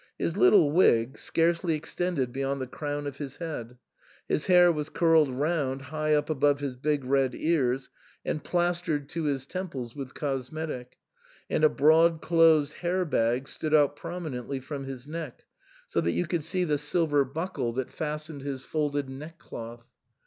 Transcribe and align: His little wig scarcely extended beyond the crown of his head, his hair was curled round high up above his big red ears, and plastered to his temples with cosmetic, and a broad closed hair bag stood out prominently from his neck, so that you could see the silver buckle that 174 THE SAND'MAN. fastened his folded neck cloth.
His 0.17 0.35
little 0.35 0.71
wig 0.71 1.19
scarcely 1.19 1.75
extended 1.75 2.33
beyond 2.33 2.59
the 2.59 2.65
crown 2.65 3.05
of 3.05 3.17
his 3.19 3.37
head, 3.37 3.77
his 4.27 4.47
hair 4.47 4.71
was 4.71 4.89
curled 4.89 5.29
round 5.29 5.83
high 5.83 6.15
up 6.15 6.27
above 6.27 6.59
his 6.59 6.75
big 6.75 7.03
red 7.05 7.35
ears, 7.35 7.91
and 8.25 8.43
plastered 8.43 9.09
to 9.09 9.25
his 9.25 9.45
temples 9.45 9.95
with 9.95 10.15
cosmetic, 10.15 10.97
and 11.51 11.63
a 11.63 11.69
broad 11.69 12.19
closed 12.19 12.73
hair 12.73 13.05
bag 13.05 13.47
stood 13.47 13.75
out 13.75 13.95
prominently 13.95 14.59
from 14.59 14.85
his 14.85 15.05
neck, 15.05 15.43
so 15.87 16.01
that 16.01 16.13
you 16.13 16.25
could 16.25 16.43
see 16.43 16.63
the 16.63 16.79
silver 16.79 17.23
buckle 17.23 17.71
that 17.73 17.89
174 17.89 17.91
THE 17.91 18.07
SAND'MAN. 18.07 18.39
fastened 18.39 18.41
his 18.41 18.65
folded 18.65 19.07
neck 19.07 19.37
cloth. 19.37 19.85